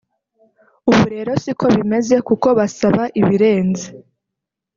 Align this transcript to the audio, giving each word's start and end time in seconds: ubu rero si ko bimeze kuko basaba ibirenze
ubu 0.89 1.05
rero 1.13 1.31
si 1.43 1.51
ko 1.59 1.65
bimeze 1.75 2.15
kuko 2.27 2.47
basaba 2.59 3.03
ibirenze 3.21 3.85